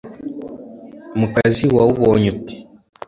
[1.19, 2.53] mukazi wawubonye ute?”